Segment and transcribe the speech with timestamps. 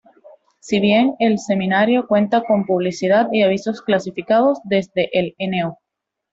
[0.59, 5.77] Si bien el semanario cuenta con publicidad y avisos clasificados desde el No.